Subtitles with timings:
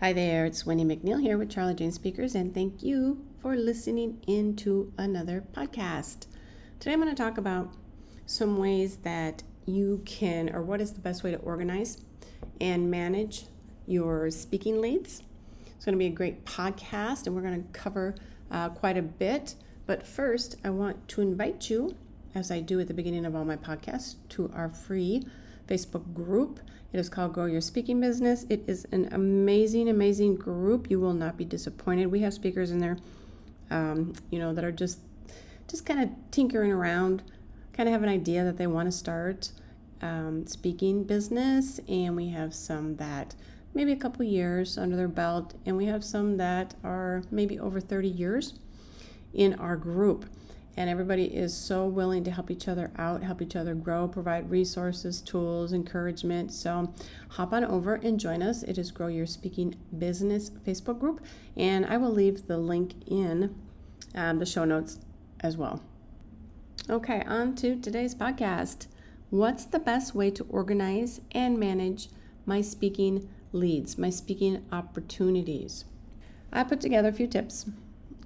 [0.00, 4.22] Hi there, it's Wendy McNeil here with Charlie Jane Speakers, and thank you for listening
[4.28, 6.28] into another podcast.
[6.78, 7.74] Today I'm going to talk about
[8.24, 11.98] some ways that you can, or what is the best way to organize
[12.60, 13.46] and manage
[13.88, 15.24] your speaking leads.
[15.66, 18.14] It's going to be a great podcast, and we're going to cover
[18.52, 19.56] uh, quite a bit.
[19.86, 21.96] But first, I want to invite you,
[22.36, 25.24] as I do at the beginning of all my podcasts, to our free
[25.68, 26.60] Facebook group.
[26.92, 28.46] It is called Grow Your Speaking Business.
[28.48, 30.90] It is an amazing, amazing group.
[30.90, 32.06] You will not be disappointed.
[32.06, 32.96] We have speakers in there,
[33.70, 35.00] um, you know, that are just
[35.68, 37.22] just kind of tinkering around,
[37.74, 39.52] kind of have an idea that they want to start
[40.00, 43.34] um, speaking business, and we have some that
[43.74, 47.80] maybe a couple years under their belt, and we have some that are maybe over
[47.80, 48.54] 30 years
[49.34, 50.24] in our group
[50.78, 54.48] and everybody is so willing to help each other out, help each other grow, provide
[54.48, 56.52] resources, tools, encouragement.
[56.52, 56.94] So
[57.30, 58.62] hop on over and join us.
[58.62, 61.20] It is Grow Your Speaking Business Facebook group,
[61.56, 63.56] and I will leave the link in
[64.14, 65.00] um, the show notes
[65.40, 65.82] as well.
[66.88, 68.86] Okay, on to today's podcast.
[69.30, 72.08] What's the best way to organize and manage
[72.46, 75.86] my speaking leads, my speaking opportunities?
[76.52, 77.68] I put together a few tips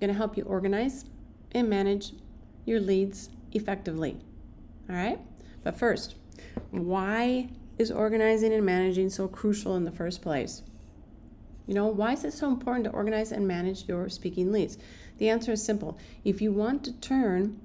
[0.00, 1.06] going to help you organize
[1.52, 2.12] and manage
[2.64, 4.18] your leads effectively.
[4.88, 5.18] All right?
[5.62, 6.16] But first,
[6.70, 10.62] why is organizing and managing so crucial in the first place?
[11.66, 14.78] You know, why is it so important to organize and manage your speaking leads?
[15.18, 15.98] The answer is simple.
[16.24, 17.60] If you want to turn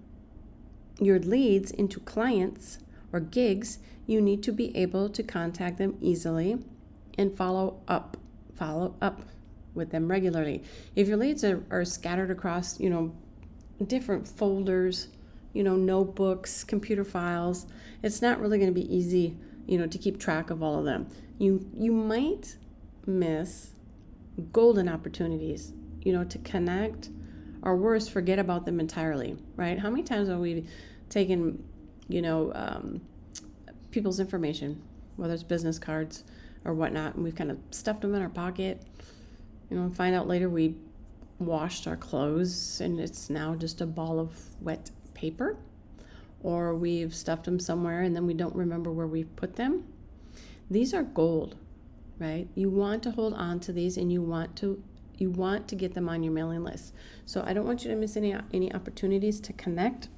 [0.99, 2.79] your leads into clients
[3.11, 6.63] or gigs, you need to be able to contact them easily
[7.17, 8.17] and follow up.
[8.55, 9.23] Follow up
[9.73, 10.63] with them regularly.
[10.95, 13.15] If your leads are, are scattered across, you know,
[13.85, 15.07] different folders,
[15.53, 17.65] you know, notebooks, computer files.
[18.03, 20.85] It's not really going to be easy, you know, to keep track of all of
[20.85, 21.07] them.
[21.37, 22.57] You you might
[23.05, 23.71] miss
[24.51, 27.09] golden opportunities, you know, to connect
[27.63, 29.79] or worse, forget about them entirely, right?
[29.79, 30.65] How many times have we
[31.09, 31.63] taken,
[32.07, 33.01] you know, um,
[33.91, 34.81] people's information,
[35.15, 36.23] whether it's business cards
[36.65, 38.81] or whatnot, and we've kind of stuffed them in our pocket,
[39.69, 40.75] you know, and find out later we
[41.39, 45.57] washed our clothes and it's now just a ball of wet paper,
[46.41, 49.85] or we've stuffed them somewhere and then we don't remember where we put them.
[50.69, 51.55] These are gold,
[52.19, 52.47] right?
[52.55, 54.83] You want to hold on to these and you want to
[55.17, 56.93] you want to get them on your mailing list.
[57.25, 60.09] So I don't want you to miss any any opportunities to connect.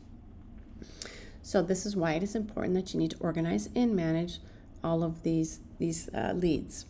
[1.42, 4.40] So this is why it is important that you need to organize and manage
[4.84, 6.86] all of these these uh, leads.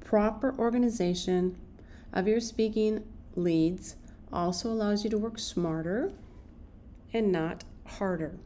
[0.00, 1.56] Proper organization
[2.12, 3.96] of your speaking leads
[4.32, 6.12] also allows you to work smarter
[7.12, 8.38] and not harder.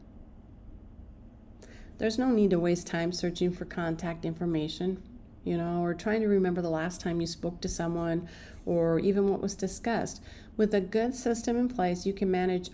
[1.97, 5.01] There's no need to waste time searching for contact information,
[5.43, 8.27] you know, or trying to remember the last time you spoke to someone
[8.65, 10.21] or even what was discussed.
[10.57, 12.69] With a good system in place, you can manage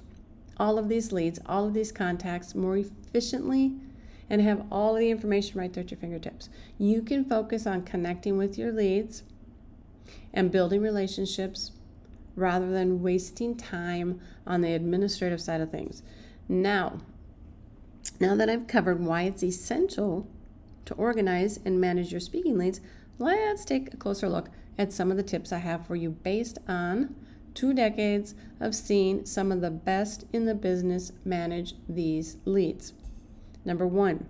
[0.58, 3.74] all of these leads, all of these contacts more efficiently
[4.30, 6.50] and have all the information right there at your fingertips.
[6.78, 9.24] You can focus on connecting with your leads
[10.34, 11.72] and building relationships
[12.36, 16.04] rather than wasting time on the administrative side of things.
[16.48, 17.00] Now,
[18.20, 20.28] now that I've covered why it's essential
[20.86, 22.80] to organize and manage your speaking leads,
[23.18, 26.60] let's take a closer look at some of the tips I have for you based
[26.68, 27.16] on
[27.54, 32.94] two decades of seeing some of the best in the business manage these leads.
[33.66, 34.28] Number one,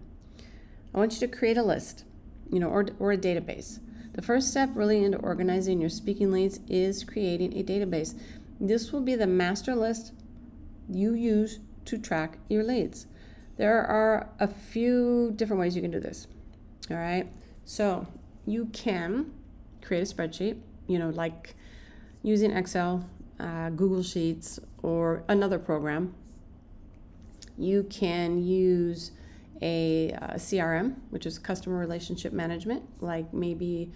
[0.94, 2.06] I want you to create a list,
[2.50, 3.80] you know, or, or a database
[4.18, 8.20] the first step really into organizing your speaking leads is creating a database.
[8.60, 10.12] This will be the master list
[10.90, 13.06] you use to track your leads.
[13.58, 16.26] There are a few different ways you can do this.
[16.90, 17.28] All right.
[17.64, 18.08] So
[18.48, 19.32] you can
[19.84, 21.56] create a spreadsheet, you know, like
[22.24, 23.08] using Excel,
[23.40, 26.16] uh, Google Sheets, or another program.
[27.56, 29.12] You can use
[29.62, 33.92] a, a uh, CRM, which is customer relationship management, like maybe,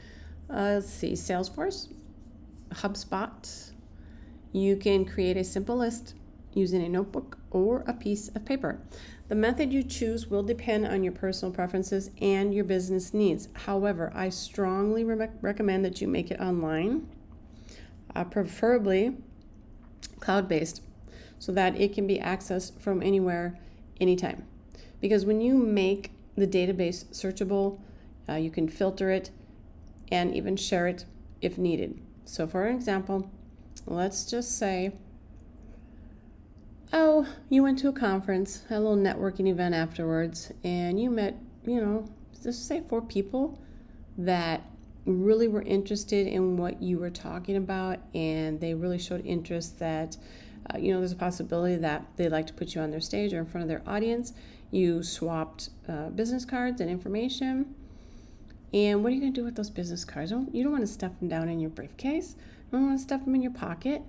[0.50, 1.92] uh, let's see, Salesforce,
[2.70, 3.72] HubSpot.
[4.52, 6.16] You can create a simple list
[6.54, 8.80] using a notebook or a piece of paper.
[9.28, 13.48] The method you choose will depend on your personal preferences and your business needs.
[13.54, 17.08] However, I strongly re- recommend that you make it online,
[18.14, 19.16] uh, preferably
[20.20, 20.82] cloud based,
[21.40, 23.58] so that it can be accessed from anywhere,
[24.02, 24.46] anytime.
[25.02, 27.80] Because when you make the database searchable,
[28.30, 29.32] uh, you can filter it
[30.12, 31.06] and even share it
[31.42, 32.00] if needed.
[32.26, 33.30] So, for example,
[33.86, 34.94] let's just say,
[36.94, 41.82] oh, you went to a conference, a little networking event afterwards, and you met, you
[41.82, 42.06] know,
[42.44, 43.60] just say four people
[44.18, 44.62] that
[45.06, 50.18] really were interested in what you were talking about, and they really showed interest that.
[50.72, 53.34] Uh, you know, there's a possibility that they'd like to put you on their stage
[53.34, 54.32] or in front of their audience.
[54.72, 57.76] You swapped uh, business cards and information.
[58.74, 60.32] And what are you going to do with those business cards?
[60.32, 62.36] You don't want to stuff them down in your briefcase.
[62.38, 64.02] You don't want to stuff them in your pocket.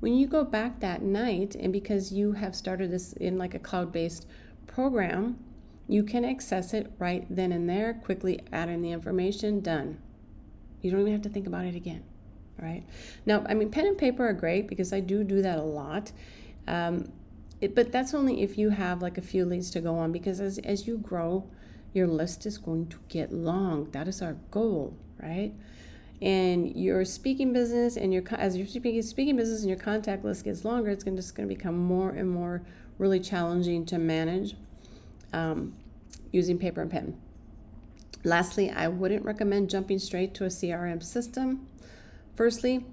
[0.00, 3.58] When you go back that night, and because you have started this in like a
[3.58, 4.26] cloud based
[4.66, 5.38] program,
[5.88, 9.98] you can access it right then and there, quickly add in the information, done.
[10.82, 12.02] You don't even have to think about it again.
[12.60, 12.84] Right
[13.24, 16.10] now, I mean, pen and paper are great because I do do that a lot.
[16.66, 17.10] Um,
[17.60, 20.40] it, but that's only if you have like a few leads to go on because
[20.40, 21.48] as, as you grow,
[21.92, 23.90] your list is going to get long.
[23.90, 25.52] That is our goal, right?
[26.20, 30.44] And your speaking business and your as your speaking speaking business and your contact list
[30.44, 32.62] gets longer, it's going to, just going to become more and more
[32.98, 34.54] really challenging to manage
[35.32, 35.74] um,
[36.32, 37.20] using paper and pen.
[38.24, 41.68] Lastly, I wouldn't recommend jumping straight to a CRM system.
[42.34, 42.84] Firstly,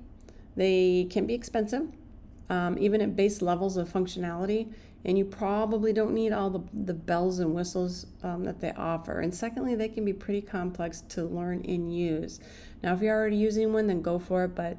[0.56, 1.88] they can be expensive,
[2.50, 4.72] um, even at base levels of functionality,
[5.04, 9.20] and you probably don't need all the, the bells and whistles um, that they offer.
[9.20, 12.40] And secondly, they can be pretty complex to learn and use.
[12.82, 14.56] Now, if you're already using one, then go for it.
[14.56, 14.78] But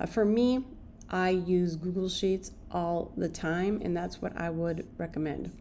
[0.00, 0.64] uh, for me,
[1.10, 5.52] I use Google Sheets all the time, and that's what I would recommend.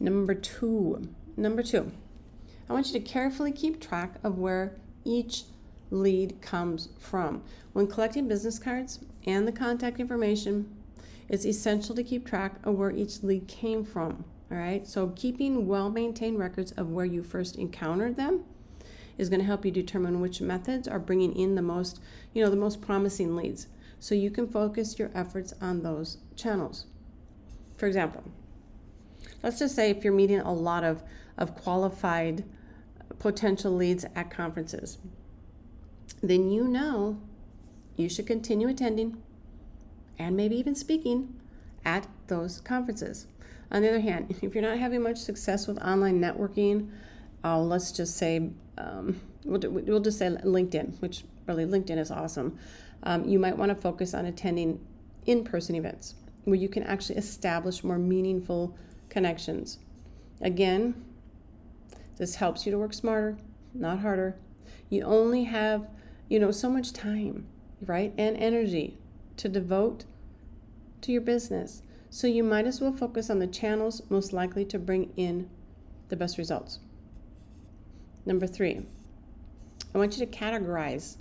[0.00, 1.92] Number two, number two,
[2.68, 5.44] I want you to carefully keep track of where each
[5.90, 7.42] lead comes from.
[7.72, 10.74] When collecting business cards and the contact information,
[11.28, 14.24] it's essential to keep track of where each lead came from.
[14.50, 18.44] All right, so keeping well maintained records of where you first encountered them
[19.16, 22.00] is going to help you determine which methods are bringing in the most,
[22.32, 23.68] you know, the most promising leads.
[23.98, 26.86] So you can focus your efforts on those channels.
[27.76, 28.24] For example,
[29.42, 31.02] let's just say if you're meeting a lot of,
[31.38, 32.44] of qualified
[33.18, 34.98] potential leads at conferences,
[36.22, 37.20] then you know
[37.96, 39.22] you should continue attending
[40.18, 41.40] and maybe even speaking
[41.84, 43.26] at those conferences.
[43.70, 46.90] On the other hand, if you're not having much success with online networking,
[47.44, 52.58] uh, let's just say, um, we'll, we'll just say LinkedIn, which really LinkedIn is awesome.
[53.02, 54.84] Um, you might want to focus on attending
[55.26, 56.14] in person events
[56.44, 58.76] where you can actually establish more meaningful
[59.08, 59.78] connections.
[60.40, 61.04] Again,
[62.16, 63.36] this helps you to work smarter,
[63.72, 64.36] not harder.
[64.88, 65.88] You only have,
[66.28, 67.46] you know, so much time,
[67.86, 68.12] right?
[68.16, 68.98] And energy
[69.36, 70.04] to devote
[71.02, 71.82] to your business.
[72.10, 75.50] So you might as well focus on the channels most likely to bring in
[76.08, 76.78] the best results.
[78.24, 78.86] Number three,
[79.94, 81.16] I want you to categorize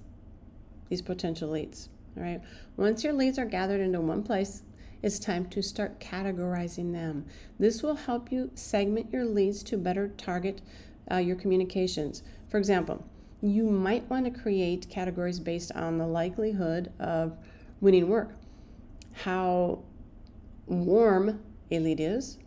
[0.90, 1.90] these potential leads.
[2.16, 2.42] All right.
[2.78, 4.62] Once your leads are gathered into one place,
[5.02, 7.26] it's time to start categorizing them.
[7.60, 10.62] This will help you segment your leads to better target
[11.12, 12.24] uh, your communications.
[12.48, 13.06] For example,
[13.44, 17.38] you might want to create categories based on the likelihood of
[17.82, 18.32] winning work,
[19.12, 19.80] how
[20.66, 22.38] warm a lead is,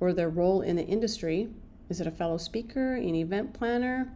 [0.00, 1.50] or their role in the industry.
[1.90, 4.14] Is it a fellow speaker, an event planner?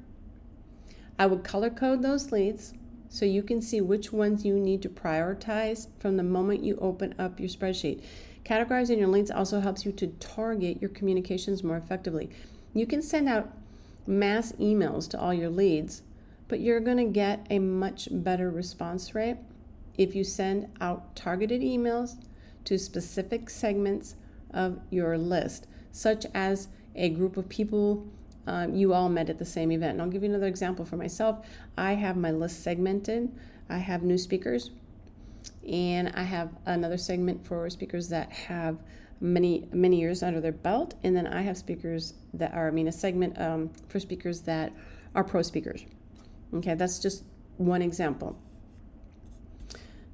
[1.18, 2.72] I would color code those leads
[3.10, 7.14] so you can see which ones you need to prioritize from the moment you open
[7.18, 8.02] up your spreadsheet.
[8.44, 12.30] Categorizing your leads also helps you to target your communications more effectively.
[12.72, 13.52] You can send out
[14.06, 16.02] mass emails to all your leads,
[16.50, 19.36] but you're going to get a much better response rate
[19.96, 22.16] if you send out targeted emails
[22.64, 24.16] to specific segments
[24.52, 26.66] of your list, such as
[26.96, 28.04] a group of people
[28.48, 29.92] um, you all met at the same event.
[29.92, 31.46] And I'll give you another example for myself.
[31.78, 33.30] I have my list segmented.
[33.68, 34.72] I have new speakers,
[35.68, 38.78] and I have another segment for speakers that have
[39.20, 42.88] many many years under their belt, and then I have speakers that are I mean
[42.88, 44.72] a segment um, for speakers that
[45.14, 45.84] are pro speakers.
[46.52, 47.24] Okay, that's just
[47.56, 48.36] one example.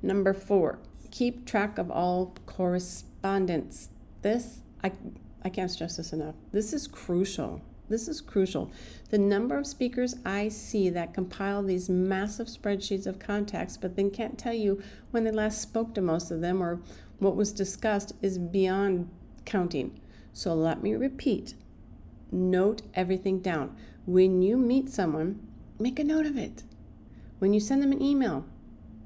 [0.02, 0.78] Number four,
[1.10, 3.90] keep track of all correspondence.
[4.22, 4.92] This I
[5.42, 6.34] I can't stress this enough.
[6.52, 7.62] This is crucial.
[7.88, 8.70] This is crucial.
[9.10, 14.10] The number of speakers I see that compile these massive spreadsheets of contacts, but then
[14.10, 16.80] can't tell you when they last spoke to most of them or
[17.20, 19.08] what was discussed is beyond
[19.44, 20.00] counting.
[20.32, 21.54] So let me repeat
[22.32, 23.76] note everything down.
[24.04, 25.45] When you meet someone,
[25.78, 26.62] make a note of it.
[27.38, 28.46] When you send them an email,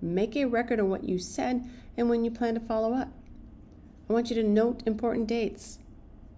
[0.00, 3.12] make a record of what you said and when you plan to follow up.
[4.08, 5.78] I want you to note important dates,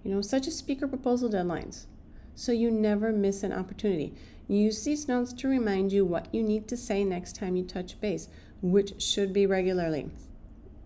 [0.02, 1.86] you know, such as speaker proposal deadlines,
[2.34, 4.14] so you never miss an opportunity.
[4.48, 8.00] Use these notes to remind you what you need to say next time you touch
[8.00, 8.28] base,
[8.60, 10.10] which should be regularly.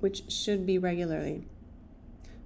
[0.01, 1.47] Which should be regularly.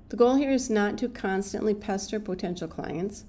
[0.09, 3.25] The goal here is not to constantly pester potential clients,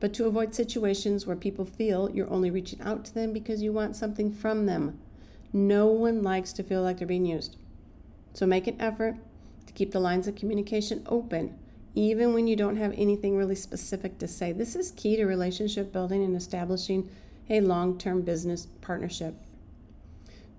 [0.00, 3.72] but to avoid situations where people feel you're only reaching out to them because you
[3.72, 4.98] want something from them.
[5.52, 7.56] No one likes to feel like they're being used.
[8.34, 9.16] So make an effort
[9.66, 11.58] to keep the lines of communication open,
[11.94, 14.52] even when you don't have anything really specific to say.
[14.52, 17.08] This is key to relationship building and establishing
[17.48, 19.34] a long term business partnership.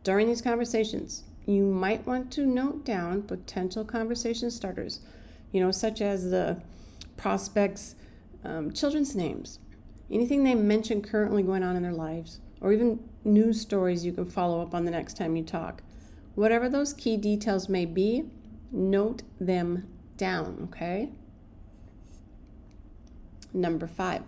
[0.04, 5.00] During these conversations, you might want to note down potential conversation starters,
[5.52, 6.62] you know, such as the
[7.16, 7.96] prospects'
[8.44, 9.60] um, children's names,
[10.12, 14.26] anything they mention currently going on in their lives, or even news stories you can
[14.26, 15.82] follow up on the next time you talk.
[16.36, 18.26] Whatever those key details may be,
[18.72, 21.10] note them down, okay?
[23.54, 24.24] Number five,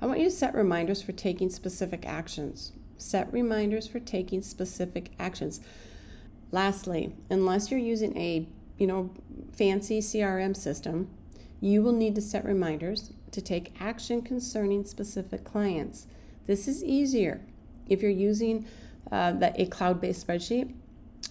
[0.00, 2.72] I want you to set reminders for taking specific actions.
[2.98, 5.60] Set reminders for taking specific actions.
[6.50, 8.46] Lastly, unless you're using a
[8.78, 9.10] you know
[9.52, 11.08] fancy CRM system,
[11.60, 16.06] you will need to set reminders to take action concerning specific clients.
[16.46, 17.40] This is easier
[17.88, 18.66] if you're using
[19.10, 20.74] uh, the, a cloud based spreadsheet.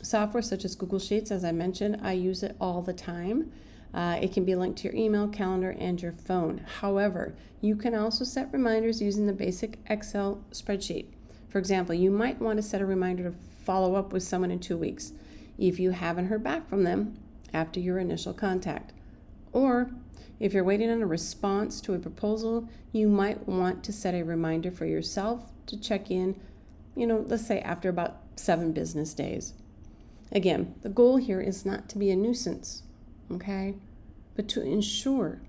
[0.01, 3.51] Software such as Google Sheets, as I mentioned, I use it all the time.
[3.93, 6.62] Uh, it can be linked to your email, calendar, and your phone.
[6.79, 11.08] However, you can also set reminders using the basic Excel spreadsheet.
[11.50, 14.60] For example, you might want to set a reminder to follow up with someone in
[14.60, 15.12] two weeks
[15.58, 17.20] if you haven't heard back from them
[17.53, 18.93] after your initial contact.
[19.51, 19.91] Or
[20.41, 24.24] if you're waiting on a response to a proposal, you might want to set a
[24.24, 26.36] reminder for yourself to check in,
[26.95, 29.53] you know, let's say after about seven business days.
[30.31, 32.81] Again, the goal here is not to be a nuisance,
[33.31, 33.75] okay,
[34.36, 35.41] but to ensure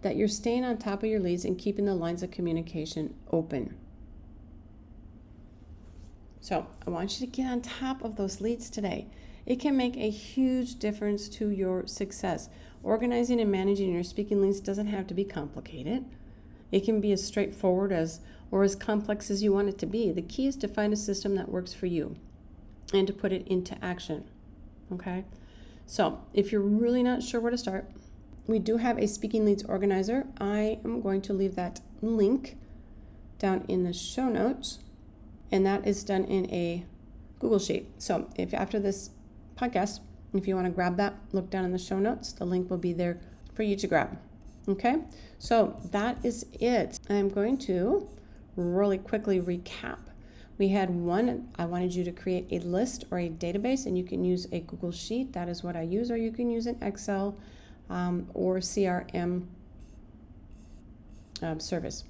[0.00, 3.76] that you're staying on top of your leads and keeping the lines of communication open.
[6.40, 9.06] So, I want you to get on top of those leads today.
[9.46, 12.48] It can make a huge difference to your success.
[12.82, 16.04] Organizing and managing your speaking leads doesn't have to be complicated.
[16.72, 18.20] It can be as straightforward as
[18.50, 20.10] or as complex as you want it to be.
[20.10, 22.16] The key is to find a system that works for you
[22.92, 24.24] and to put it into action.
[24.92, 25.24] Okay?
[25.86, 27.90] So, if you're really not sure where to start,
[28.46, 30.26] we do have a speaking leads organizer.
[30.40, 32.56] I am going to leave that link
[33.38, 34.80] down in the show notes,
[35.50, 36.84] and that is done in a
[37.38, 37.88] Google Sheet.
[37.98, 39.10] So, if after this
[39.56, 40.00] podcast,
[40.34, 42.32] if you want to grab that, look down in the show notes.
[42.32, 43.20] The link will be there
[43.54, 44.18] for you to grab.
[44.68, 44.98] Okay,
[45.38, 47.00] so that is it.
[47.10, 48.08] I'm going to
[48.56, 49.98] really quickly recap.
[50.58, 54.04] We had one, I wanted you to create a list or a database, and you
[54.04, 55.32] can use a Google Sheet.
[55.32, 57.36] That is what I use, or you can use an Excel
[57.90, 59.46] um, or CRM
[61.42, 62.04] um, service.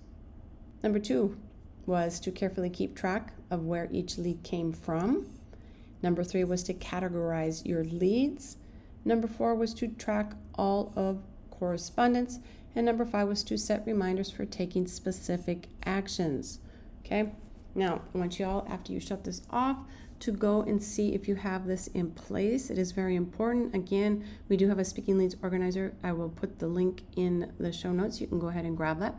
[0.82, 1.38] Number two
[1.86, 5.26] was to carefully keep track of where each lead came from.
[6.02, 8.56] Number three was to categorize your leads.
[9.04, 12.40] Number four was to track all of correspondence.
[12.74, 16.58] And number five was to set reminders for taking specific actions.
[17.04, 17.30] Okay,
[17.74, 19.78] now I want you all, after you shut this off,
[20.20, 22.70] to go and see if you have this in place.
[22.70, 23.74] It is very important.
[23.74, 25.94] Again, we do have a speaking leads organizer.
[26.02, 28.20] I will put the link in the show notes.
[28.20, 29.16] You can go ahead and grab that.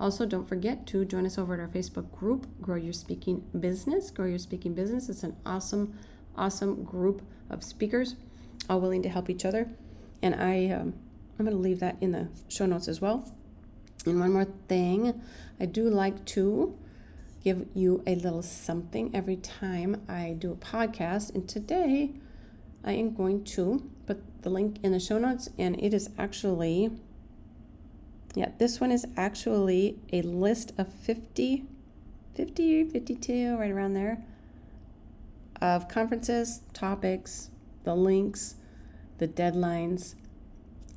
[0.00, 4.10] Also, don't forget to join us over at our Facebook group, Grow Your Speaking Business.
[4.10, 5.08] Grow Your Speaking Business.
[5.08, 5.98] It's an awesome,
[6.36, 8.14] awesome group of speakers,
[8.68, 9.70] all willing to help each other.
[10.22, 10.94] And I, um,
[11.38, 13.34] I'm going to leave that in the show notes as well.
[14.06, 15.20] And one more thing,
[15.58, 16.78] I do like to
[17.42, 21.34] give you a little something every time I do a podcast.
[21.34, 22.12] And today,
[22.84, 26.90] I am going to put the link in the show notes, and it is actually
[28.38, 31.64] yeah, this one is actually a list of 50,
[32.36, 34.24] 50, 52, right around there,
[35.60, 37.50] of conferences, topics,
[37.82, 38.54] the links,
[39.18, 40.14] the deadlines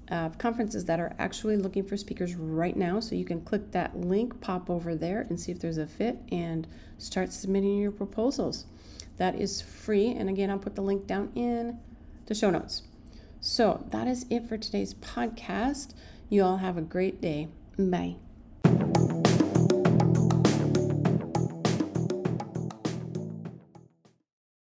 [0.10, 3.00] of conferences that are actually looking for speakers right now.
[3.00, 6.20] So you can click that link, pop over there, and see if there's a fit
[6.32, 6.68] and
[7.00, 8.66] start submitting your proposals.
[9.18, 10.12] That is free.
[10.12, 11.80] And again, I'll put the link down in
[12.28, 12.84] the show notes.
[13.40, 15.96] So that is it for today's podcast.
[16.32, 17.50] You all have a great day.
[17.78, 18.16] Bye.